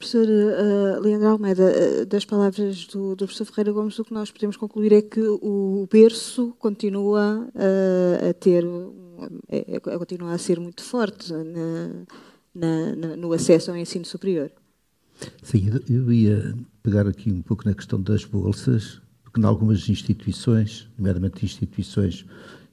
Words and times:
Professor 0.00 0.26
uh, 0.26 0.98
Leandro 1.02 1.28
Almeida, 1.28 1.62
uh, 1.62 2.06
das 2.06 2.24
palavras 2.24 2.86
do, 2.86 3.14
do, 3.14 3.26
professor 3.26 3.44
Ferreira 3.44 3.70
Gomes, 3.70 3.98
o 3.98 4.04
que 4.04 4.14
nós 4.14 4.30
podemos 4.30 4.56
concluir 4.56 4.94
é 4.94 5.02
que 5.02 5.20
o 5.20 5.86
berço 5.92 6.54
continua 6.58 7.46
uh, 7.54 8.30
a 8.30 8.32
ter, 8.32 8.64
é, 9.46 9.76
é, 9.76 9.78
continua 9.78 10.32
a 10.32 10.38
ser 10.38 10.58
muito 10.58 10.82
forte 10.82 11.30
na, 11.30 12.06
na, 12.54 12.96
na, 12.96 13.16
no 13.16 13.30
acesso 13.34 13.70
ao 13.70 13.76
ensino 13.76 14.06
superior. 14.06 14.50
Sim, 15.42 15.68
eu 15.86 16.10
ia 16.10 16.56
pegar 16.82 17.06
aqui 17.06 17.30
um 17.30 17.42
pouco 17.42 17.68
na 17.68 17.74
questão 17.74 18.00
das 18.00 18.24
bolsas, 18.24 19.02
porque 19.22 19.38
em 19.38 19.44
algumas 19.44 19.86
instituições, 19.86 20.88
nomeadamente 20.96 21.44
instituições 21.44 22.24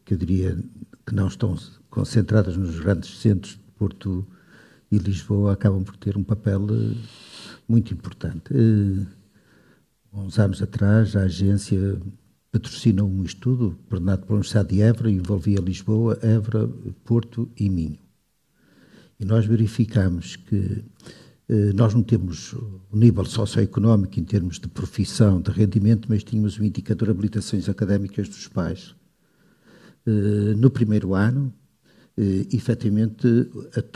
que 0.06 0.14
eu 0.14 0.18
diria 0.18 0.58
que 1.06 1.14
não 1.14 1.28
estão 1.28 1.58
concentradas 1.90 2.56
nos 2.56 2.80
grandes 2.80 3.20
centros 3.20 3.56
de 3.56 3.72
Porto 3.78 4.26
e 4.92 4.98
Lisboa 4.98 5.54
acabam 5.54 5.84
por 5.84 5.98
ter 5.98 6.18
um 6.18 6.24
papel 6.24 6.66
eh, 6.70 6.96
muito 7.68 7.94
importante. 7.94 8.54
Uh, 8.54 9.06
uns 10.14 10.40
anos 10.40 10.62
atrás, 10.62 11.16
a 11.16 11.24
agência 11.24 12.02
patrocinou 12.52 13.08
um 13.08 13.24
estudo 13.24 13.78
coordenado 13.90 14.22
pela 14.22 14.36
Universidade 14.36 14.70
de 14.70 14.82
Évora, 14.82 15.12
envolvia 15.12 15.60
Lisboa, 15.60 16.18
Évora, 16.22 16.68
Porto 17.04 17.50
e 17.58 17.70
Minho. 17.70 18.00
E 19.20 19.26
nós 19.26 19.46
verificamos 19.46 20.38
que 20.38 20.56
uh, 21.50 21.74
nós 21.76 21.94
não 21.94 22.02
temos 22.02 22.54
o 22.54 22.82
nível 22.94 23.26
socioeconómico 23.26 24.18
em 24.20 24.24
termos 24.24 24.58
de 24.58 24.70
profissão, 24.70 25.42
de 25.42 25.52
rendimento, 25.52 26.08
mas 26.10 26.24
tínhamos 26.24 26.58
o 26.58 26.64
indicador 26.64 27.08
de 27.08 27.12
habilitações 27.12 27.68
académicas 27.68 28.30
dos 28.30 28.48
pais. 28.48 28.96
No 30.56 30.70
primeiro 30.70 31.14
ano, 31.14 31.54
eh, 32.18 32.48
efetivamente 32.52 33.28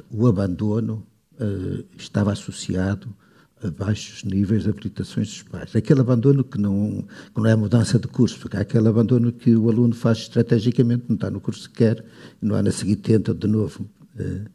o 0.10 0.28
abandono 0.28 1.06
eh, 1.40 1.84
estava 1.98 2.32
associado 2.32 3.16
a 3.64 3.70
baixos 3.72 4.24
níveis 4.24 4.64
de 4.64 4.70
habilitações 4.70 5.28
dos 5.28 5.44
pais. 5.44 5.76
Aquele 5.76 6.02
abandono 6.02 6.44
que 6.44 6.60
não, 6.60 7.04
que 7.34 7.40
não 7.40 7.46
é 7.48 7.56
mudança 7.56 8.00
de 8.00 8.08
curso, 8.08 8.40
porque 8.40 8.58
aquele 8.58 8.88
abandono 8.88 9.32
que 9.32 9.56
o 9.56 9.70
aluno 9.70 9.94
faz 9.94 10.20
estrategicamente, 10.20 11.06
não 11.08 11.16
está 11.16 11.30
no 11.30 11.40
curso 11.40 11.70
que 11.70 11.78
quer, 11.78 12.04
e 12.42 12.46
no 12.46 12.56
ano 12.56 12.70
a 12.70 12.72
seguir 12.72 12.98
tenta 12.98 13.34
de 13.34 13.48
novo, 13.48 13.88
eh, 14.18 14.46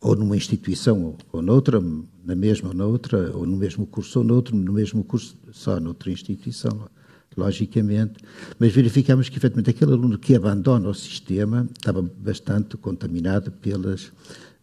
ou 0.00 0.14
numa 0.14 0.36
instituição 0.36 1.02
ou, 1.02 1.18
ou 1.32 1.42
noutra, 1.42 1.80
na 2.24 2.34
mesma 2.34 2.68
ou 2.68 2.74
noutra, 2.74 3.30
ou 3.34 3.46
no 3.46 3.56
mesmo 3.56 3.86
curso 3.86 4.18
ou 4.18 4.24
noutro, 4.24 4.56
no 4.56 4.72
mesmo 4.72 5.02
curso 5.04 5.36
só 5.52 5.80
noutra 5.80 6.10
instituição 6.10 6.88
logicamente, 7.36 8.14
mas 8.58 8.72
verificamos 8.72 9.28
que, 9.28 9.36
efetivamente, 9.36 9.70
aquele 9.70 9.92
aluno 9.92 10.18
que 10.18 10.34
abandona 10.34 10.88
o 10.88 10.94
sistema 10.94 11.68
estava 11.76 12.02
bastante 12.02 12.76
contaminado 12.76 13.50
pelas 13.52 14.10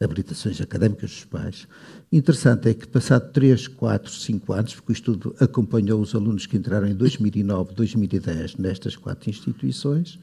habilitações 0.02 0.60
académicas 0.60 1.12
dos 1.12 1.26
pais. 1.26 1.68
Interessante 2.12 2.70
é 2.70 2.74
que, 2.74 2.88
passado 2.88 3.32
3, 3.32 3.68
4, 3.70 4.12
5 4.12 4.54
anos, 4.54 4.76
porque 4.76 4.92
o 4.92 4.94
estudo 4.94 5.36
acompanhou 5.40 6.02
os 6.02 6.14
alunos 6.14 6.46
que 6.46 6.58
entraram 6.58 6.88
em 6.88 6.96
2009, 6.96 7.74
2010 7.74 8.58
nestas 8.58 8.96
quatro 8.96 9.30
instituições, 9.30 10.20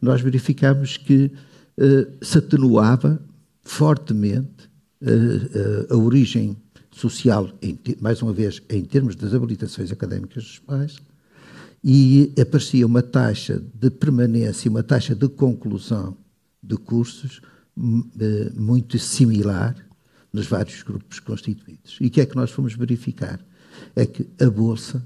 nós 0.00 0.20
verificamos 0.20 0.96
que 0.96 1.30
uh, 1.78 2.24
se 2.24 2.38
atenuava 2.38 3.20
fortemente 3.62 4.68
uh, 5.02 5.92
uh, 5.92 5.94
a 5.94 5.96
origem 5.96 6.56
social, 6.90 7.48
mais 8.00 8.20
uma 8.20 8.32
vez, 8.32 8.60
em 8.68 8.84
termos 8.84 9.14
das 9.14 9.32
habilitações 9.32 9.92
académicas 9.92 10.42
dos 10.42 10.58
pais, 10.58 10.96
e 11.82 12.32
aparecia 12.40 12.86
uma 12.86 13.02
taxa 13.02 13.62
de 13.74 13.90
permanência, 13.90 14.70
uma 14.70 14.82
taxa 14.82 15.14
de 15.14 15.28
conclusão 15.28 16.16
de 16.62 16.76
cursos 16.76 17.40
eh, 18.20 18.50
muito 18.54 18.98
similar 18.98 19.74
nos 20.32 20.46
vários 20.46 20.82
grupos 20.82 21.18
constituídos. 21.18 21.96
E 22.00 22.06
o 22.06 22.10
que 22.10 22.20
é 22.20 22.26
que 22.26 22.36
nós 22.36 22.50
fomos 22.50 22.74
verificar? 22.74 23.40
É 23.96 24.04
que 24.04 24.28
a 24.40 24.50
bolsa, 24.50 25.04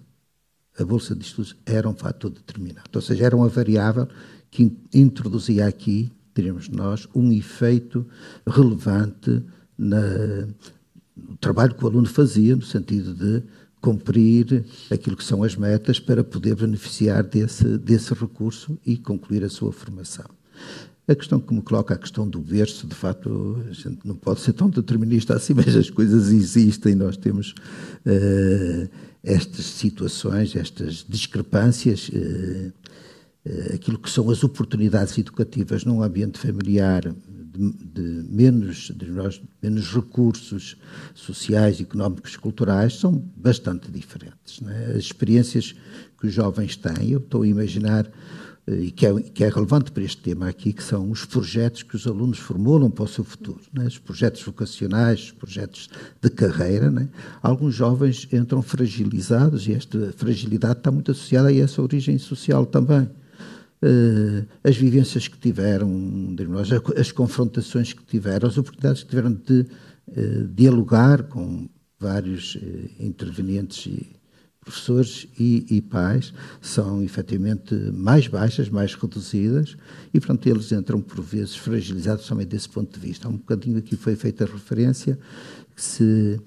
a 0.79 0.85
bolsa 0.85 1.15
de 1.15 1.25
estudos 1.25 1.57
era 1.65 1.89
um 1.89 1.95
fator 1.95 2.31
determinante, 2.31 2.91
ou 2.93 3.01
seja, 3.01 3.25
era 3.25 3.37
uma 3.37 3.49
variável 3.49 4.09
que 4.51 4.77
introduzia 4.93 5.67
aqui, 5.67 6.11
teríamos 6.33 6.69
nós, 6.69 7.09
um 7.15 7.33
efeito 7.33 8.07
relevante 8.47 9.43
na, 9.79 10.47
no 11.17 11.37
trabalho 11.41 11.75
que 11.75 11.85
o 11.85 11.89
aluno 11.89 12.07
fazia, 12.07 12.57
no 12.57 12.63
sentido 12.63 13.15
de 13.15 13.43
cumprir 13.85 14.65
aquilo 14.91 15.15
que 15.15 15.23
são 15.23 15.43
as 15.43 15.57
metas 15.57 16.01
para 16.01 16.25
poder 16.25 16.55
beneficiar 16.55 17.23
desse, 17.23 17.77
desse 17.77 18.15
recurso 18.15 18.79
e 18.87 18.97
concluir 18.97 19.45
a 19.45 19.51
sua 19.51 19.71
formação. 19.75 20.25
A 21.07 21.15
questão 21.15 21.39
que 21.39 21.53
me 21.53 21.61
coloca, 21.61 21.93
a 21.93 21.99
questão 21.99 22.27
do 22.27 22.41
berço, 22.41 22.87
de 22.87 22.95
facto, 22.95 23.63
a 23.69 23.73
gente 23.75 23.99
não 24.03 24.15
pode 24.15 24.41
ser 24.41 24.55
tão 24.55 24.71
determinista 24.71 25.35
assim, 25.35 25.53
mas 25.55 25.77
as 25.77 25.91
coisas 25.91 26.33
existem, 26.33 26.95
nós 26.95 27.19
temos 27.19 27.55
uh, 28.07 28.89
estas 29.23 29.67
situações, 29.67 30.57
estas 30.57 31.05
discrepâncias, 31.07 32.09
uh, 32.09 32.73
uh, 33.45 33.75
aquilo 33.75 33.99
que 33.99 34.09
são 34.09 34.31
as 34.31 34.43
oportunidades 34.43 35.19
educativas 35.19 35.85
num 35.85 36.03
ambiente 36.03 36.39
familiar 36.39 37.15
de, 37.55 37.73
de 37.73 38.27
menos, 38.29 38.91
de 38.95 39.07
menos 39.63 39.95
recursos 39.95 40.77
sociais, 41.15 41.81
económicos, 41.81 42.37
culturais, 42.37 42.99
são 42.99 43.13
bastante 43.37 43.91
diferentes. 43.91 44.61
É? 44.67 44.93
As 44.93 45.05
experiências 45.05 45.75
que 46.19 46.27
os 46.27 46.33
jovens 46.33 46.77
têm, 46.77 47.11
eu 47.11 47.19
estou 47.19 47.43
a 47.43 47.47
imaginar, 47.47 48.11
eh, 48.67 48.85
e 48.85 48.91
que 48.91 49.07
é, 49.07 49.21
que 49.21 49.45
é, 49.45 49.49
relevante 49.49 49.93
para 49.93 50.03
este 50.03 50.21
tema 50.23 50.49
aqui, 50.49 50.73
que 50.73 50.83
são 50.83 51.11
os 51.11 51.25
projetos 51.25 51.83
que 51.83 51.95
os 51.95 52.07
alunos 52.07 52.39
formulam 52.39 52.91
para 52.91 53.05
o 53.05 53.09
seu 53.09 53.23
futuro, 53.23 53.61
é? 53.79 53.85
os 53.85 53.99
projetos 53.99 54.43
vocacionais, 54.43 55.21
os 55.21 55.33
projetos 55.33 55.89
de 56.21 56.31
carreira. 56.31 56.93
É? 57.01 57.09
Alguns 57.43 57.75
jovens 57.75 58.27
entram 58.33 58.63
fragilizados 58.63 59.69
e 59.69 59.73
esta 59.73 60.13
fragilidade 60.17 60.79
está 60.79 60.91
muito 60.91 61.11
associada 61.13 61.49
a 61.49 61.57
essa 61.57 61.81
origem 61.81 62.19
social 62.19 62.67
também. 62.67 63.09
Uh, 63.85 64.47
as 64.63 64.79
vivências 64.79 65.29
que 65.29 65.37
tiveram, 65.37 65.87
nós, 66.49 66.71
as 66.97 67.13
confrontações 67.13 67.93
que 67.93 68.03
tiveram, 68.03 68.49
as 68.49 68.57
oportunidades 68.57 69.03
que 69.03 69.11
tiveram 69.11 69.35
de 69.35 69.61
uh, 69.61 70.49
dialogar 70.55 71.25
com 71.25 71.69
vários 72.01 72.55
uh, 72.55 72.61
intervenientes 72.99 73.85
e 73.85 74.17
professores 74.65 75.29
e, 75.39 75.67
e, 75.69 75.83
pais 75.83 76.33
são 76.63 77.03
efetivamente 77.03 77.75
mais 77.93 78.27
baixas, 78.27 78.71
mais 78.71 78.95
reduzidas 78.95 79.77
e, 80.15 80.19
portanto, 80.19 80.47
eles 80.47 80.73
entram 80.73 81.03
por 81.03 81.21
vezes 81.21 81.55
fragilizados 81.55 82.25
somente 82.25 82.49
desse 82.49 82.71
ponto 82.71 82.99
de 82.99 83.07
vista. 83.07 83.29
Há 83.29 83.31
um 83.31 83.37
bocadinho 83.37 83.77
aqui 83.77 83.97
foi 83.97 84.17
feita 84.17 84.45
a 84.45 84.47
referência 84.47 85.19
se 85.77 86.41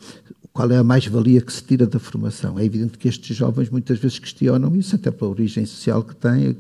qual 0.58 0.72
é 0.72 0.78
a 0.78 0.84
mais-valia 0.84 1.40
que 1.40 1.54
se 1.54 1.62
tira 1.62 1.86
da 1.86 2.00
formação? 2.00 2.58
É 2.58 2.66
evidente 2.66 2.98
que 2.98 3.08
estes 3.08 3.38
jovens 3.38 3.70
muitas 3.70 4.00
vezes 4.00 4.18
questionam 4.18 4.76
isso, 4.76 4.96
até 4.96 5.12
pela 5.12 5.30
origem 5.30 5.64
social 5.68 6.04
que 6.04 6.16
têm, 6.16 6.58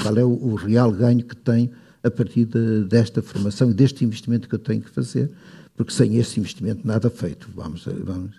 qual 0.00 0.16
é 0.16 0.22
o, 0.22 0.28
o 0.28 0.54
real 0.54 0.92
ganho 0.92 1.24
que 1.24 1.34
têm 1.34 1.68
a 2.04 2.10
partir 2.10 2.44
de, 2.44 2.84
desta 2.84 3.20
formação 3.20 3.68
e 3.68 3.74
deste 3.74 4.04
investimento 4.04 4.48
que 4.48 4.54
eu 4.54 4.60
tenho 4.60 4.80
que 4.80 4.90
fazer, 4.90 5.28
porque 5.76 5.92
sem 5.92 6.14
esse 6.18 6.38
investimento 6.38 6.86
nada 6.86 7.10
feito. 7.10 7.48
Vamos, 7.52 7.84
vamos. 8.04 8.36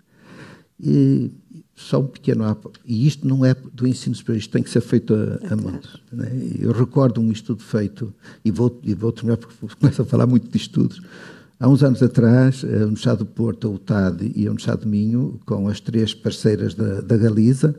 E 0.79 1.31
só 1.75 1.99
um 1.99 2.07
pequeno 2.07 2.45
e 2.85 3.05
isto 3.05 3.27
não 3.27 3.43
é 3.43 3.53
do 3.73 3.85
ensino 3.85 4.15
superior, 4.15 4.39
isto 4.39 4.51
tem 4.51 4.63
que 4.63 4.69
ser 4.69 4.79
feito 4.79 5.13
a, 5.13 5.53
a 5.53 5.55
mão. 5.57 5.77
Né? 6.13 6.31
Eu 6.61 6.71
recordo 6.71 7.19
um 7.19 7.29
estudo 7.29 7.61
feito, 7.61 8.13
e 8.45 8.51
vou, 8.51 8.79
e 8.81 8.93
vou 8.93 9.11
terminar 9.11 9.35
porque 9.35 9.53
começo 9.75 10.01
a 10.01 10.05
falar 10.05 10.25
muito 10.25 10.49
de 10.49 10.55
estudos, 10.55 11.01
Há 11.59 11.67
uns 11.67 11.81
anos 11.81 12.03
atrás, 12.03 12.63
a 12.63 12.83
Universidade 12.83 13.19
do 13.19 13.25
Porto, 13.25 13.67
a 13.67 13.71
UTAD 13.71 14.31
e 14.35 14.45
a 14.45 14.51
Universidade 14.51 14.81
de 14.81 14.87
Minho, 14.87 15.39
com 15.43 15.67
as 15.67 15.79
três 15.79 16.13
parceiras 16.13 16.75
da, 16.75 17.01
da 17.01 17.17
Galiza, 17.17 17.75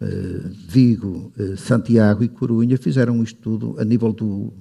eh, 0.00 0.40
Vigo, 0.66 1.32
eh, 1.38 1.54
Santiago 1.56 2.24
e 2.24 2.28
Corunha, 2.28 2.76
fizeram 2.76 3.14
um 3.14 3.22
estudo 3.22 3.76
a 3.78 3.84
nível 3.84 4.12
do, 4.12 4.52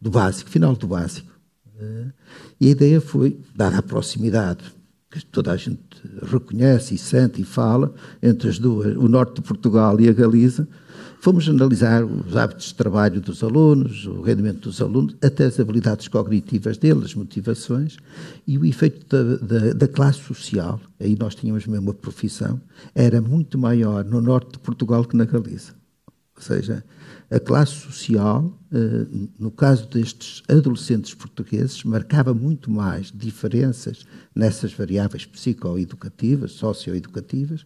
do 0.00 0.10
básico, 0.10 0.48
final 0.48 0.74
do 0.74 0.86
básico. 0.86 1.30
Eh, 1.78 2.06
e 2.58 2.68
a 2.68 2.70
ideia 2.70 3.02
foi, 3.02 3.38
dada 3.54 3.76
a 3.78 3.82
proximidade, 3.82 4.64
que 5.10 5.22
toda 5.26 5.52
a 5.52 5.56
gente 5.58 5.78
reconhece 6.22 6.94
e 6.94 6.98
sente 6.98 7.42
e 7.42 7.44
fala, 7.44 7.92
entre 8.22 8.48
as 8.48 8.58
duas, 8.58 8.96
o 8.96 9.08
norte 9.08 9.34
de 9.34 9.42
Portugal 9.42 10.00
e 10.00 10.08
a 10.08 10.12
Galiza, 10.14 10.66
Fomos 11.20 11.48
analisar 11.48 12.04
os 12.04 12.36
hábitos 12.36 12.66
de 12.66 12.74
trabalho 12.74 13.20
dos 13.20 13.42
alunos, 13.42 14.06
o 14.06 14.22
rendimento 14.22 14.60
dos 14.60 14.80
alunos, 14.80 15.16
até 15.22 15.46
as 15.46 15.58
habilidades 15.58 16.08
cognitivas 16.08 16.78
deles, 16.78 17.14
motivações, 17.14 17.96
e 18.46 18.56
o 18.56 18.64
efeito 18.64 19.06
da, 19.08 19.36
da, 19.36 19.72
da 19.72 19.88
classe 19.88 20.20
social, 20.20 20.80
aí 21.00 21.16
nós 21.18 21.34
tínhamos 21.34 21.66
mesmo 21.66 21.86
uma 21.86 21.94
profissão, 21.94 22.60
era 22.94 23.20
muito 23.20 23.58
maior 23.58 24.04
no 24.04 24.20
norte 24.20 24.52
de 24.52 24.58
Portugal 24.58 25.04
que 25.04 25.16
na 25.16 25.24
Galiza. 25.24 25.74
Ou 26.36 26.42
seja, 26.42 26.84
a 27.30 27.40
classe 27.40 27.72
social, 27.72 28.56
eh, 28.70 29.06
no 29.38 29.50
caso 29.50 29.88
destes 29.88 30.42
adolescentes 30.48 31.14
portugueses, 31.14 31.82
marcava 31.82 32.34
muito 32.34 32.70
mais 32.70 33.10
diferenças 33.10 34.06
nessas 34.34 34.72
variáveis 34.72 35.24
psicoeducativas, 35.24 36.52
socioeducativas, 36.52 37.64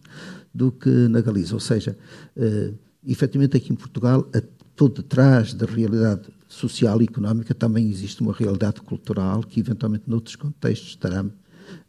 do 0.53 0.71
que 0.71 0.89
na 0.89 1.19
Galiza. 1.19 1.53
Ou 1.53 1.59
seja, 1.59 1.97
eh, 2.35 2.71
efetivamente 3.05 3.57
aqui 3.57 3.71
em 3.71 3.75
Portugal, 3.75 4.27
por 4.75 4.89
detrás 4.89 5.53
da 5.53 5.65
realidade 5.65 6.29
social 6.47 7.01
e 7.01 7.05
económica 7.05 7.53
também 7.53 7.89
existe 7.89 8.21
uma 8.21 8.33
realidade 8.33 8.81
cultural 8.81 9.41
que 9.41 9.59
eventualmente 9.59 10.03
noutros 10.07 10.35
contextos 10.35 10.89
estará 10.89 11.25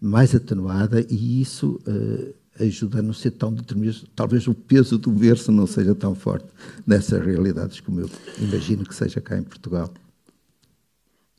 mais 0.01 0.35
atenuada 0.35 1.05
e 1.09 1.41
isso 1.41 1.81
uh, 1.87 2.35
ajuda 2.63 3.01
a 3.01 3.03
não 3.03 3.13
ser 3.13 3.33
tão 3.33 3.53
determinado. 3.53 4.07
Talvez 4.15 4.47
o 4.47 4.55
peso 4.55 4.99
do 4.99 5.11
berço 5.11 5.51
não 5.51 5.67
seja 5.67 5.95
tão 5.95 6.15
forte 6.15 6.47
nessas 6.87 7.25
realidades 7.25 7.81
como 7.81 8.01
eu 8.01 8.11
imagino 8.39 8.85
que 8.85 8.95
seja 8.95 9.21
cá 9.21 9.37
em 9.39 9.43
Portugal. 9.43 9.93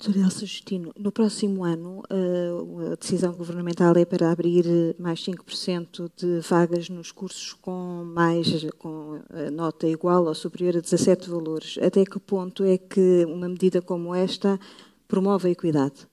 Sr. 0.03 0.17
Elsa 0.17 0.45
Justino, 0.45 0.91
no 0.99 1.13
próximo 1.13 1.63
ano, 1.63 2.03
eh, 2.09 2.91
a 2.91 2.95
decisão 2.95 3.31
governamental 3.31 3.95
é 3.95 4.03
para 4.03 4.31
abrir 4.31 4.65
mais 4.99 5.23
5% 5.23 6.11
de 6.17 6.41
vagas 6.41 6.89
nos 6.89 7.09
cursos 7.09 7.53
com 7.53 8.03
mais 8.03 8.65
com 8.77 9.21
nota 9.53 9.87
igual 9.87 10.25
ou 10.25 10.35
superior 10.35 10.75
a 10.75 10.81
17 10.81 11.29
valores. 11.29 11.77
Até 11.81 12.03
que 12.03 12.19
ponto 12.19 12.65
é 12.65 12.77
que 12.77 13.23
uma 13.29 13.47
medida 13.47 13.81
como 13.81 14.13
esta 14.13 14.59
promove 15.07 15.47
a 15.47 15.51
equidade? 15.51 16.05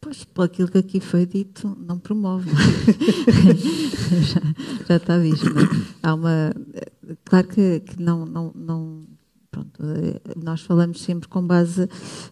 Pois, 0.00 0.24
por 0.24 0.44
aquilo 0.44 0.68
que 0.68 0.78
aqui 0.78 1.00
foi 1.00 1.26
dito, 1.26 1.76
não 1.78 1.98
promove. 1.98 2.48
já, 4.24 4.40
já, 4.88 4.96
está 4.96 5.18
visto. 5.18 5.48
É? 5.48 6.08
Há 6.08 6.14
uma. 6.14 6.54
Claro 7.26 7.48
que, 7.48 7.80
que 7.80 8.00
não, 8.00 8.24
não, 8.24 8.52
não 8.54 9.06
Pronto, 9.58 9.82
eh, 9.82 10.20
nós 10.36 10.60
falamos 10.60 11.00
sempre 11.00 11.28
com 11.28 11.44
base, 11.44 11.88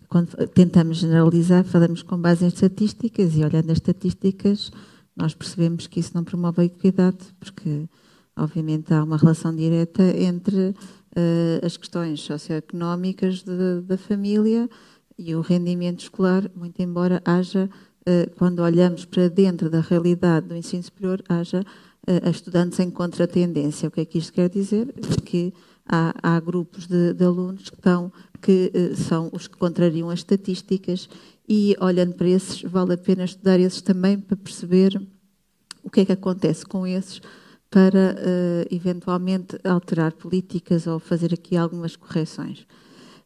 quando 0.09 0.31
tentamos 0.49 0.99
generalizar, 0.99 1.65
falamos 1.65 2.03
com 2.03 2.17
base 2.21 2.45
em 2.45 2.49
estatísticas 2.49 3.37
e 3.37 3.45
olhando 3.45 3.71
as 3.71 3.79
estatísticas, 3.79 4.71
nós 5.17 5.35
percebemos 5.35 5.89
que 5.89 5.99
isso 5.99 6.13
não 6.15 6.23
promove 6.23 6.63
a 6.63 6.65
equidade, 6.65 7.19
porque 7.41 7.89
obviamente 8.37 8.95
há 8.95 9.03
uma 9.03 9.17
relação 9.17 9.55
direta 9.55 10.05
entre 10.05 10.69
uh, 10.69 11.67
as 11.67 11.77
questões 11.77 12.21
socioeconómicas 12.21 13.43
de, 13.43 13.81
da 13.81 13.97
família 13.97 14.69
e 15.19 15.35
o 15.35 15.41
rendimento 15.41 16.01
escolar, 16.01 16.49
muito 16.55 16.81
embora 16.81 17.21
haja, 17.25 17.69
uh, 18.03 18.31
quando 18.37 18.61
olhamos 18.61 19.05
para 19.05 19.29
dentro 19.29 19.69
da 19.69 19.81
realidade 19.81 20.47
do 20.47 20.55
ensino 20.55 20.83
superior, 20.83 21.25
haja 21.29 21.63
uh, 21.63 22.31
estudantes 22.31 22.79
em 22.79 22.91
contratendência. 22.91 23.89
O 23.89 23.91
que 23.91 24.03
é 24.03 24.05
que 24.05 24.19
isto 24.19 24.33
quer 24.33 24.49
dizer? 24.49 24.93
Que 25.25 25.53
há, 25.89 26.15
há 26.23 26.41
grupos 26.41 26.87
de, 26.87 27.13
de, 27.13 27.25
alunos 27.25 27.71
que, 27.71 27.77
estão, 27.77 28.13
que 28.41 28.73
uh, 28.75 28.97
são 28.97 29.31
os 29.33 29.47
que 29.47 29.57
contrariam 29.57 30.11
as 30.11 30.21
estatísticas 30.21 31.09
e, 31.49 31.77
olhando 31.81 32.15
para 32.15 32.29
esses, 32.29 32.63
vale 32.63 32.95
a 32.95 32.99
pena 32.99 33.25
estudar 33.25 33.59
esses 33.61 33.81
também 33.81 34.19
para 34.19 34.37
perceber 34.37 35.01
o 35.83 35.91
que 35.91 36.01
é 36.01 36.05
que 36.05 36.13
acontece 36.13 36.67
com 36.67 36.87
esses 36.87 37.21
para, 37.71 38.17
uh, 38.17 38.75
eventualmente, 38.75 39.59
alterar 39.65 40.13
políticas 40.13 40.87
ou 40.87 40.99
fazer 40.99 41.33
aqui 41.35 41.57
algumas 41.57 41.97
correções. 41.97 42.67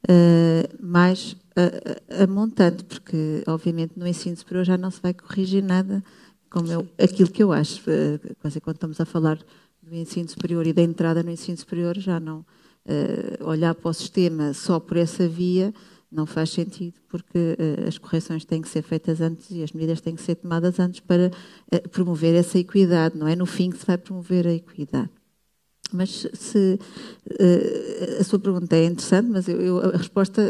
Uh, 0.09 0.67
mais 0.81 1.37
a, 1.55 2.25
a, 2.25 2.27
montante, 2.27 2.85
porque, 2.85 3.43
obviamente, 3.47 3.93
no 3.97 4.07
ensino 4.07 4.37
superior 4.37 4.65
já 4.65 4.79
não 4.79 4.91
se 4.91 5.01
vai 5.01 5.13
corrigir 5.13 5.63
nada, 5.63 6.03
como 6.51 6.71
eu, 6.73 6.89
aquilo 6.99 7.31
que 7.31 7.43
eu 7.43 7.53
acho. 7.53 7.83
Uh, 7.83 8.61
quando 8.63 8.77
estamos 8.77 9.01
a 9.01 9.05
falar 9.05 9.39
do 9.83 9.95
ensino 9.95 10.29
superior 10.29 10.67
e 10.67 10.73
da 10.73 10.83
entrada 10.83 11.23
no 11.23 11.31
ensino 11.31 11.57
superior, 11.57 11.99
já 11.99 12.21
não 12.21 12.41
uh, 12.41 13.45
olhar 13.45 13.75
para 13.75 13.91
o 13.91 13.95
sistema 13.95 14.53
só 14.53 14.79
por 14.79 14.97
essa 14.97 15.29
via 15.29 15.73
não 16.13 16.27
faz 16.27 16.51
sentido, 16.51 16.95
porque 17.09 17.39
uh, 17.39 17.87
as 17.87 17.97
correções 17.97 18.45
têm 18.45 18.61
que 18.61 18.69
ser 18.69 18.83
feitas 18.83 19.21
antes 19.21 19.49
e 19.53 19.63
as 19.63 19.71
medidas 19.71 20.01
têm 20.01 20.17
que 20.17 20.23
ser 20.23 20.35
tomadas 20.35 20.81
antes 20.81 20.99
para 20.99 21.31
uh, 21.73 21.89
promover 21.91 22.35
essa 22.35 22.59
equidade, 22.59 23.17
não 23.17 23.29
é 23.29 23.37
no 23.37 23.47
fim 23.47 23.71
que 23.71 23.79
se 23.79 23.87
vai 23.87 23.97
promover 23.97 24.47
a 24.47 24.53
equidade. 24.53 25.11
Mas 25.93 26.27
se 26.35 26.79
a 28.21 28.23
sua 28.23 28.39
pergunta 28.39 28.77
é 28.77 28.85
interessante, 28.85 29.29
mas 29.29 29.49
eu, 29.49 29.61
eu 29.61 29.79
a 29.79 29.97
resposta 29.97 30.41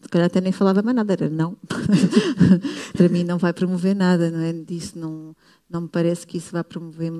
se 0.00 0.08
calhar 0.08 0.26
até 0.26 0.40
nem 0.40 0.52
falava 0.52 0.82
mais 0.82 0.96
nada, 0.96 1.12
era 1.12 1.28
não. 1.28 1.56
para 2.96 3.08
mim 3.08 3.24
não 3.24 3.38
vai 3.38 3.52
promover 3.52 3.94
nada, 3.94 4.30
não 4.30 4.40
é? 4.40 4.52
Disso 4.52 4.98
não, 4.98 5.34
não 5.70 5.82
me 5.82 5.88
parece 5.88 6.26
que 6.26 6.38
isso 6.38 6.52
vá 6.52 6.64
promover 6.64 7.12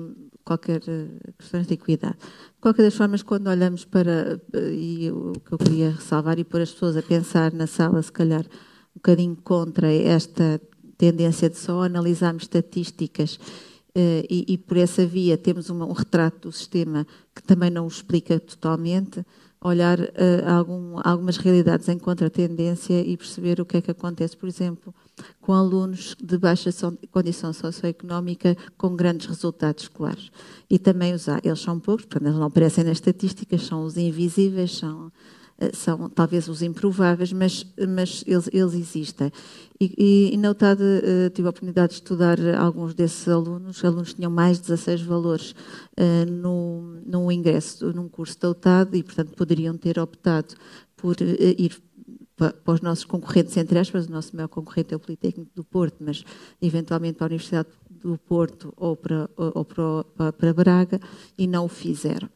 qualquer 0.43 0.81
uh, 0.81 1.33
questões 1.37 1.67
de 1.67 1.75
equidade. 1.75 2.17
De 2.17 2.59
qualquer 2.59 2.83
das 2.83 2.95
formas, 2.95 3.21
quando 3.21 3.47
olhamos 3.47 3.85
para, 3.85 4.41
uh, 4.55 4.57
e 4.71 5.11
o 5.11 5.33
que 5.33 5.53
eu 5.53 5.57
queria 5.57 5.91
ressalvar 5.91 6.39
e 6.39 6.43
pôr 6.43 6.61
as 6.61 6.71
pessoas 6.71 6.97
a 6.97 7.03
pensar 7.03 7.53
na 7.53 7.67
sala, 7.67 8.01
se 8.01 8.11
calhar 8.11 8.41
um 8.41 8.95
bocadinho 8.95 9.35
contra 9.35 9.91
esta 9.91 10.59
tendência 10.97 11.49
de 11.49 11.57
só 11.57 11.83
analisarmos 11.83 12.43
estatísticas 12.43 13.35
uh, 13.35 14.25
e, 14.27 14.45
e, 14.47 14.57
por 14.57 14.77
essa 14.77 15.05
via 15.05 15.37
temos 15.37 15.69
uma, 15.69 15.85
um 15.85 15.93
retrato 15.93 16.49
do 16.49 16.51
sistema 16.51 17.05
que 17.35 17.43
também 17.43 17.69
não 17.69 17.85
o 17.85 17.87
explica 17.87 18.39
totalmente, 18.39 19.23
olhar 19.61 19.99
algum, 20.57 20.95
algumas 21.03 21.35
realidades 21.35 21.89
em 21.89 21.99
contratendência 21.99 23.01
e 23.01 23.17
perceber 23.17 23.59
o 23.59 23.65
que 23.65 23.75
é 23.77 23.81
que 23.81 23.91
acontece, 23.91 24.35
por 24.35 24.47
exemplo, 24.47 24.95
com 25.41 25.53
alunos 25.53 26.15
de 26.21 26.37
baixa 26.37 26.69
condição 27.11 27.53
socioeconómica 27.53 28.55
com 28.77 28.95
grandes 28.95 29.27
resultados 29.27 29.83
escolares. 29.83 30.29
E 30.69 30.77
também 30.77 31.13
os 31.13 31.27
há, 31.27 31.39
eles 31.43 31.59
são 31.59 31.79
poucos, 31.79 32.05
portanto, 32.05 32.27
eles 32.27 32.39
não 32.39 32.47
aparecem 32.47 32.83
nas 32.83 32.97
estatísticas, 32.97 33.63
são 33.63 33.83
os 33.83 33.97
invisíveis, 33.97 34.77
são 34.77 35.11
eh, 35.59 35.71
são 35.73 36.09
talvez 36.09 36.47
os 36.47 36.61
improváveis, 36.61 37.33
mas, 37.33 37.65
mas 37.87 38.23
eles, 38.25 38.49
eles 38.53 38.73
existem. 38.73 39.31
E, 39.79 40.31
e, 40.33 40.37
na 40.37 40.51
UTAD 40.51 40.81
uh, 40.81 41.29
tive 41.29 41.47
a 41.47 41.51
oportunidade 41.51 41.89
de 41.89 41.95
estudar 41.95 42.37
alguns 42.57 42.93
desses 42.93 43.27
alunos. 43.27 43.77
Os 43.77 43.85
alunos 43.85 44.13
tinham 44.13 44.31
mais 44.31 44.57
de 44.57 44.67
16 44.67 45.01
valores 45.01 45.51
uh, 45.51 46.29
no, 46.29 46.81
no 47.05 47.31
ingresso 47.31 47.93
num 47.93 48.09
curso 48.09 48.39
da 48.39 48.49
UTAD 48.49 48.97
e, 48.97 49.03
portanto, 49.03 49.35
poderiam 49.35 49.77
ter 49.77 49.99
optado 49.99 50.55
por 50.95 51.15
uh, 51.15 51.55
ir 51.57 51.77
para, 52.39 52.73
os 52.73 52.81
nossos 52.81 53.03
concorrentes, 53.03 53.55
entre 53.57 53.77
aspas, 53.77 54.07
o 54.07 54.11
nosso 54.11 54.33
maior 54.35 54.47
concorrente 54.47 54.93
é 54.93 54.97
o 54.97 54.99
Politécnico 54.99 55.51
do 55.53 55.63
Porto, 55.63 55.97
mas 55.99 56.23
eventualmente 56.61 57.17
para 57.17 57.25
a 57.25 57.29
Universidade 57.29 57.67
do 57.89 58.17
Porto 58.17 58.73
ou 58.77 58.95
para, 58.95 59.29
ou 59.35 59.65
para, 59.65 60.31
para 60.31 60.53
Braga, 60.53 60.99
e 61.37 61.45
não 61.45 61.65
o 61.65 61.67
fizeram. 61.67 62.29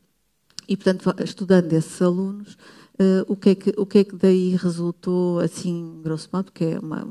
E, 0.67 0.75
portanto, 0.75 1.13
estudando 1.23 1.71
esses 1.73 2.01
alunos, 2.01 2.57
Uh, 2.93 3.25
o, 3.27 3.35
que 3.35 3.49
é 3.49 3.55
que, 3.55 3.73
o 3.75 3.87
que 3.87 3.97
é 3.97 4.03
que 4.03 4.15
daí 4.15 4.55
resultou, 4.55 5.39
assim, 5.39 5.99
grosso 6.03 6.29
modo, 6.31 6.51
porque 6.51 6.63
é 6.63 6.79
uma, 6.79 7.07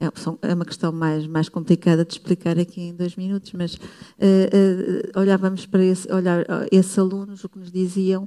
é, 0.00 0.06
é 0.40 0.54
uma 0.54 0.64
questão 0.64 0.90
mais, 0.90 1.26
mais 1.26 1.50
complicada 1.50 2.02
de 2.02 2.14
explicar 2.14 2.58
aqui 2.58 2.80
em 2.80 2.94
dois 2.94 3.14
minutos, 3.14 3.52
mas 3.52 3.74
uh, 3.74 3.78
uh, 3.78 5.20
olhávamos 5.20 5.66
para 5.66 5.84
esse, 5.84 6.10
olhar, 6.10 6.46
esses 6.72 6.98
alunos, 6.98 7.44
o 7.44 7.48
que 7.50 7.58
nos 7.58 7.70
diziam, 7.70 8.26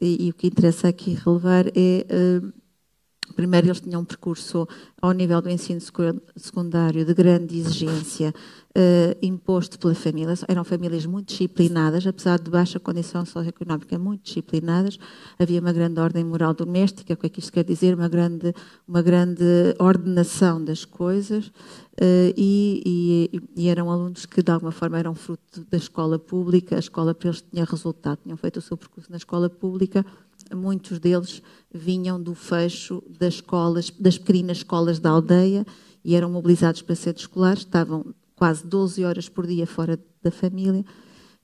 e, 0.00 0.26
e 0.26 0.30
o 0.30 0.34
que 0.34 0.48
interessa 0.48 0.88
aqui 0.88 1.14
relevar 1.24 1.66
é 1.68 2.04
Primeiro, 3.40 3.68
eles 3.68 3.80
tinham 3.80 4.02
um 4.02 4.04
percurso 4.04 4.68
ao 5.00 5.12
nível 5.12 5.40
do 5.40 5.48
ensino 5.48 5.80
secundário 6.36 7.06
de 7.06 7.14
grande 7.14 7.56
exigência, 7.56 8.34
uh, 8.76 9.16
imposto 9.22 9.78
pela 9.78 9.94
família. 9.94 10.34
Eram 10.46 10.62
famílias 10.62 11.06
muito 11.06 11.28
disciplinadas, 11.28 12.06
apesar 12.06 12.38
de 12.38 12.50
baixa 12.50 12.78
condição 12.78 13.24
socioeconómica, 13.24 13.98
muito 13.98 14.24
disciplinadas. 14.24 14.98
Havia 15.38 15.58
uma 15.58 15.72
grande 15.72 15.98
ordem 15.98 16.22
moral 16.22 16.52
doméstica, 16.52 17.14
o 17.14 17.16
que 17.16 17.26
é 17.26 17.28
que 17.30 17.40
isto 17.40 17.50
quer 17.50 17.64
dizer? 17.64 17.94
Uma 17.94 18.10
grande, 18.10 18.54
uma 18.86 19.00
grande 19.00 19.74
ordenação 19.78 20.62
das 20.62 20.84
coisas. 20.84 21.46
Uh, 21.46 22.36
e, 22.36 23.30
e, 23.32 23.42
e, 23.56 23.68
eram 23.70 23.90
alunos 23.90 24.26
que, 24.26 24.42
de 24.42 24.52
alguma 24.52 24.70
forma, 24.70 24.98
eram 24.98 25.14
fruto 25.14 25.64
da 25.70 25.78
escola 25.78 26.18
pública. 26.18 26.76
A 26.76 26.78
escola 26.78 27.14
para 27.14 27.30
eles 27.30 27.42
tinha 27.50 27.64
resultado, 27.64 28.18
tinham 28.22 28.36
feito 28.36 28.58
o 28.58 28.60
seu 28.60 28.76
percurso 28.76 29.10
na 29.10 29.16
escola 29.16 29.48
pública 29.48 30.04
muitos 30.54 30.98
deles 30.98 31.42
vinham 31.72 32.20
do 32.20 32.34
fecho 32.34 33.02
das 33.18 33.34
escolas, 33.34 33.90
das 33.98 34.18
pequenas 34.18 34.58
escolas 34.58 34.98
da 34.98 35.10
aldeia 35.10 35.66
e 36.04 36.14
eram 36.14 36.30
mobilizados 36.30 36.82
para 36.82 36.94
centros 36.94 37.24
escolares, 37.24 37.60
estavam 37.60 38.14
quase 38.34 38.66
12 38.66 39.04
horas 39.04 39.28
por 39.28 39.46
dia 39.46 39.66
fora 39.66 39.98
da 40.22 40.30
família, 40.30 40.84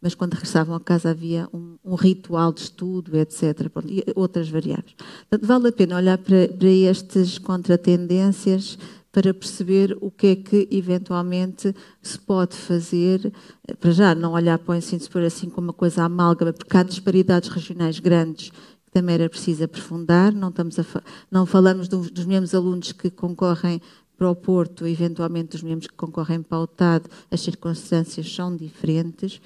mas 0.00 0.14
quando 0.14 0.34
regressavam 0.34 0.74
a 0.74 0.80
casa 0.80 1.10
havia 1.10 1.48
um, 1.52 1.76
um 1.84 1.94
ritual 1.94 2.52
de 2.52 2.60
estudo, 2.60 3.16
etc. 3.16 3.70
E 3.86 4.04
outras 4.14 4.48
variáveis. 4.48 4.94
Portanto, 5.28 5.46
vale 5.46 5.68
a 5.68 5.72
pena 5.72 5.96
olhar 5.96 6.18
para, 6.18 6.48
para 6.48 6.68
estas 6.68 7.38
contratendências 7.38 8.78
para 9.16 9.32
perceber 9.32 9.96
o 10.02 10.10
que 10.10 10.26
é 10.26 10.36
que 10.36 10.68
eventualmente 10.70 11.74
se 12.02 12.18
pode 12.18 12.54
fazer, 12.54 13.32
para 13.80 13.90
já 13.90 14.14
não 14.14 14.32
olhar 14.32 14.58
para 14.58 14.72
o 14.72 14.76
ensino 14.76 15.00
superior 15.00 15.28
assim 15.28 15.48
como 15.48 15.68
uma 15.68 15.72
coisa 15.72 16.04
amálgama, 16.04 16.52
porque 16.52 16.76
há 16.76 16.82
disparidades 16.82 17.48
regionais 17.48 17.98
grandes 17.98 18.52
também 18.96 19.16
era 19.16 19.28
preciso 19.28 19.62
aprofundar. 19.62 20.32
Não, 20.32 20.48
estamos 20.48 20.76
fa 20.76 21.02
não 21.30 21.44
falamos 21.44 21.86
dos, 21.86 22.10
dos 22.10 22.24
mesmos 22.24 22.54
alunos 22.54 22.92
que 22.92 23.10
concorrem 23.10 23.78
para 24.16 24.30
o 24.30 24.34
Porto, 24.34 24.86
eventualmente 24.86 25.50
dos 25.50 25.62
mesmos 25.62 25.86
que 25.86 25.94
concorrem 25.94 26.40
para 26.40 26.60
o 26.60 26.66
TAD, 26.66 27.04
as 27.30 27.42
circunstâncias 27.42 28.34
são 28.34 28.56
diferentes. 28.56 29.38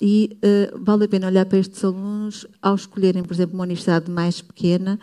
E 0.00 0.38
uh, 0.42 0.82
vale 0.82 1.04
a 1.04 1.08
pena 1.08 1.26
olhar 1.26 1.44
para 1.44 1.58
estes 1.58 1.84
alunos 1.84 2.46
ao 2.62 2.74
escolherem, 2.74 3.22
por 3.22 3.34
exemplo, 3.34 3.54
uma 3.54 3.64
universidade 3.64 4.10
mais 4.10 4.40
pequena, 4.40 4.98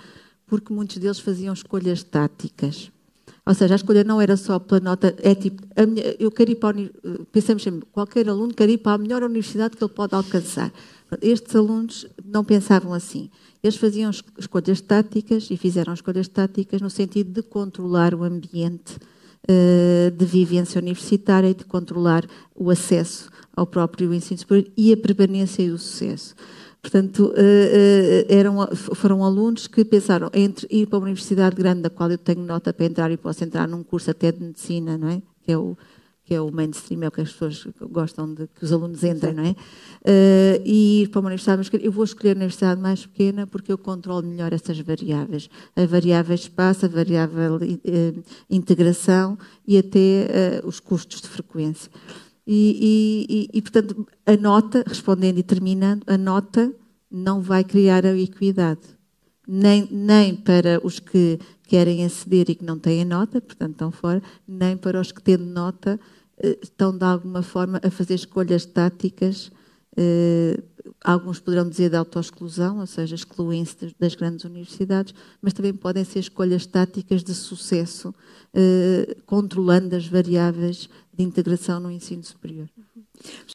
porque 0.48 0.74
muitos 0.74 0.98
deles 0.98 1.20
faziam 1.20 1.54
escolhas 1.54 2.02
táticas. 2.02 2.92
Ou 3.46 3.54
seja, 3.56 3.74
a 3.74 3.76
escolha 3.76 4.04
não 4.04 4.22
era 4.22 4.38
só 4.38 4.60
pela 4.60 4.80
nota, 4.82 5.16
é 5.20 5.34
tipo, 5.34 5.64
minha, 5.88 6.16
eu 6.20 6.30
quero 6.32 6.52
ir 6.52 6.56
para 6.56 6.80
a, 6.80 6.84
pensamos 7.32 7.64
sempre, 7.64 7.88
qualquer 7.92 8.30
aluno 8.30 8.54
quer 8.54 8.70
ir 8.70 8.78
para 8.78 8.94
a 8.94 8.98
melhor 8.98 9.24
universidade 9.24 9.76
que 9.76 9.84
ele 9.84 9.92
pode 9.92 10.14
alcançar. 10.14 10.72
Estes 11.22 11.56
alunos 11.56 12.08
não 12.24 12.44
pensavam 12.44 12.94
assim. 12.94 13.30
Eles 13.64 13.76
faziam 13.76 14.12
escolhas 14.38 14.80
táticas 14.80 15.50
e 15.50 15.58
fizeram 15.58 15.94
escolhas 15.94 16.28
táticas 16.28 16.82
no 16.82 16.90
sentido 16.90 17.32
de 17.32 17.42
controlar 17.42 18.14
o 18.14 18.24
ambiente 18.24 18.98
de 20.16 20.26
vivência 20.26 20.80
universitária 20.80 21.50
e 21.50 21.54
de 21.54 21.66
controlar 21.66 22.26
o 22.56 22.70
acesso 22.70 23.28
ao 23.56 23.66
próprio 23.66 24.14
ensino 24.14 24.38
superior 24.38 24.72
e 24.78 24.94
a 24.94 24.98
permanência 24.98 25.64
e 25.64 25.72
o 25.72 25.78
sucesso. 25.78 26.36
Portanto, 26.82 27.32
eram, 28.28 28.68
foram 28.76 29.24
alunos 29.24 29.68
que 29.68 29.86
pensaram 29.86 30.32
entre 30.34 30.68
ir 30.70 30.88
para 30.88 30.98
uma 30.98 31.06
universidade 31.06 31.56
grande, 31.56 31.82
da 31.82 31.90
qual 31.92 32.10
eu 32.10 32.18
tenho 32.18 32.42
nota 32.42 32.74
para 32.74 32.86
entrar 32.86 33.12
e 33.12 33.18
posso 33.18 33.44
entrar 33.44 33.68
num 33.68 33.84
curso 33.84 34.10
até 34.10 34.32
de 34.32 34.42
medicina, 34.42 34.98
não 34.98 35.10
é? 35.10 35.22
Que 35.44 35.52
é 35.52 35.58
o, 35.58 35.78
que 36.26 36.34
é 36.34 36.42
o 36.42 36.52
mainstream, 36.52 37.04
é 37.04 37.08
o 37.08 37.12
que 37.12 37.22
as 37.22 37.32
pessoas 37.32 37.68
gostam 37.82 38.34
de 38.34 38.48
que 38.48 38.64
os 38.64 38.72
alunos 38.72 39.04
entrem, 39.04 39.34
não 39.34 39.44
é? 39.44 39.52
Uh, 39.52 40.64
e 40.66 41.04
ir 41.04 41.10
para 41.10 41.20
uma 41.20 41.28
universidade 41.28 41.58
mais 41.58 41.70
pequena. 41.70 41.88
Eu 41.88 41.92
vou 41.92 42.04
escolher 42.04 42.32
a 42.32 42.36
universidade 42.36 42.82
mais 42.82 43.06
pequena 43.06 43.46
porque 43.46 43.72
eu 43.72 43.78
controlo 43.78 44.26
melhor 44.26 44.52
essas 44.52 44.80
variáveis. 44.80 45.50
A 45.76 45.86
variável 45.86 46.34
espaço, 46.34 46.86
a 46.86 46.90
variável 46.90 47.60
integração 48.50 49.38
e 49.68 49.78
até 49.78 50.62
os 50.64 50.80
custos 50.80 51.22
de 51.22 51.28
frequência. 51.28 51.92
E, 52.54 53.48
e, 53.54 53.58
e, 53.58 53.62
portanto, 53.62 54.06
a 54.26 54.36
nota, 54.36 54.84
respondendo 54.86 55.38
e 55.38 55.44
terminando, 55.44 56.04
a 56.06 56.18
nota 56.18 56.70
não 57.10 57.42
vai 57.42 57.64
criar 57.64 58.06
a 58.06 58.14
equidade. 58.18 58.82
Nem, 59.48 59.88
nem 59.90 60.36
para 60.36 60.86
os 60.86 61.00
que 61.00 61.40
querem 61.64 62.04
aceder 62.04 62.50
e 62.50 62.56
que 62.56 62.66
não 62.66 62.78
têm 62.78 63.06
nota, 63.06 63.40
portanto 63.40 63.72
estão 63.72 63.90
fora, 63.90 64.22
nem 64.46 64.76
para 64.76 65.00
os 65.00 65.14
que 65.14 65.22
têm 65.22 65.38
nota 65.38 65.98
eh, 66.40 66.60
estão 66.62 66.98
de 66.98 67.06
alguma 67.06 67.42
forma 67.42 67.80
a 67.82 67.90
fazer 67.90 68.16
escolhas 68.16 68.66
táticas, 68.66 69.50
alguns 71.04 71.40
poderão 71.40 71.68
dizer 71.68 71.90
de 71.90 71.96
autoexclusão, 71.96 72.80
ou 72.80 72.88
seja, 72.88 73.16
excluem-se 73.16 73.96
das 74.00 74.16
grandes 74.16 74.46
universidades, 74.46 75.14
mas 75.42 75.54
também 75.54 75.74
podem 75.74 76.04
ser 76.04 76.20
escolhas 76.20 76.66
táticas 76.66 77.24
de 77.24 77.34
sucesso, 77.34 78.14
eh, 78.54 79.18
controlando 79.26 79.96
as 79.96 80.08
variáveis 80.08 80.90
de 81.14 81.24
integração 81.24 81.80
no 81.80 81.92
ensino 81.92 82.24
superior. 82.24 82.70